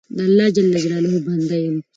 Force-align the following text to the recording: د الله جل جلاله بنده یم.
د 0.15 0.17
الله 0.27 0.47
جل 0.55 0.67
جلاله 0.83 1.11
بنده 1.27 1.57
یم. 1.65 1.77